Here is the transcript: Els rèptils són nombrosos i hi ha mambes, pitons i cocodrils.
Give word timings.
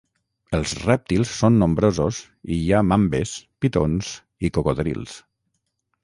Els 0.59 0.71
rèptils 0.83 1.33
són 1.41 1.59
nombrosos 1.63 2.21
i 2.55 2.57
hi 2.61 2.73
ha 2.73 2.79
mambes, 2.93 3.33
pitons 3.65 4.09
i 4.49 4.51
cocodrils. 4.59 5.15